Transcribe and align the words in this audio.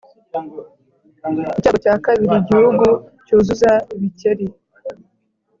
icyago 1.57 1.77
cya 1.83 1.95
kabiri 2.05 2.33
igihugu 2.41 2.85
cyuzura 3.25 3.71
ibikeri 3.95 4.45